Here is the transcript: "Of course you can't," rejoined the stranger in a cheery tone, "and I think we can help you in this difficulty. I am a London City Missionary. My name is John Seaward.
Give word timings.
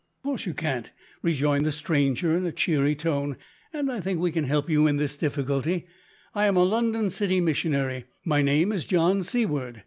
"Of 0.17 0.23
course 0.23 0.45
you 0.47 0.55
can't," 0.55 0.89
rejoined 1.21 1.63
the 1.63 1.71
stranger 1.71 2.35
in 2.35 2.43
a 2.47 2.51
cheery 2.51 2.95
tone, 2.95 3.37
"and 3.71 3.91
I 3.91 3.99
think 3.99 4.19
we 4.19 4.31
can 4.31 4.45
help 4.45 4.67
you 4.67 4.87
in 4.87 4.97
this 4.97 5.15
difficulty. 5.15 5.85
I 6.33 6.47
am 6.47 6.57
a 6.57 6.63
London 6.63 7.11
City 7.11 7.39
Missionary. 7.39 8.05
My 8.25 8.41
name 8.41 8.71
is 8.71 8.85
John 8.87 9.21
Seaward. 9.21 9.77